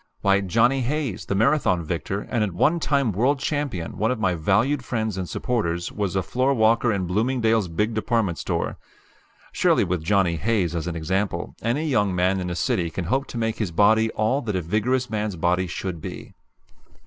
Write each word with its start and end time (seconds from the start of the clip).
Why, 0.21 0.41
Johnny 0.41 0.81
Hayes, 0.81 1.25
the 1.27 1.35
Marathon 1.35 1.83
victor, 1.85 2.21
and 2.21 2.43
at 2.43 2.53
one 2.53 2.79
time 2.79 3.11
world 3.11 3.37
champion, 3.37 3.99
one 3.99 4.09
of 4.09 4.19
my 4.19 4.33
valued 4.33 4.83
friends 4.83 5.15
and 5.15 5.29
supporters, 5.29 5.91
was 5.91 6.15
a 6.15 6.23
floor 6.23 6.55
walker 6.55 6.91
in 6.91 7.05
Bloomingdale's 7.05 7.67
big 7.67 7.93
department 7.93 8.39
store. 8.39 8.79
Surely 9.51 9.83
with 9.83 10.03
Johnny 10.03 10.37
Hayes 10.37 10.73
as 10.73 10.87
an 10.87 10.95
example, 10.95 11.53
any 11.61 11.85
young 11.87 12.15
man 12.15 12.39
in 12.39 12.49
a 12.49 12.55
city 12.55 12.89
can 12.89 13.05
hope 13.05 13.27
to 13.27 13.37
make 13.37 13.57
his 13.59 13.69
body 13.69 14.09
all 14.13 14.41
that 14.41 14.55
a 14.55 14.61
vigorous 14.63 15.07
man's 15.07 15.35
body 15.35 15.67
should 15.67 16.01
be. 16.01 16.33